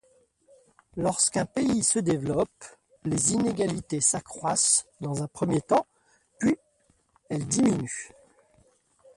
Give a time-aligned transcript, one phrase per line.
[0.97, 2.65] Lorsqu'un pays se développe,
[3.03, 5.85] les inégalités s'accroissent dans un premier temps
[6.39, 6.57] puis
[7.29, 8.09] elles diminuent.